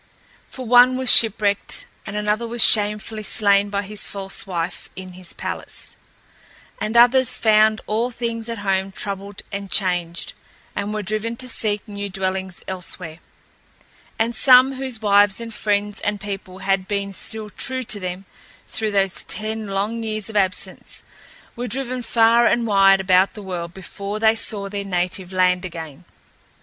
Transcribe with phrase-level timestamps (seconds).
[0.49, 5.31] For one was shipwrecked and another was shamefully slain by his false wife in his
[5.31, 5.95] palace,
[6.79, 10.33] and others found all things at home troubled and changed
[10.75, 13.19] and were driven to seek new dwellings elsewhere.
[14.17, 18.25] And some, whose wives and friends and people had been still true to them
[18.67, 21.03] through those ten long years of absence,
[21.55, 26.05] were driven far and wide about the world before they saw their native land again.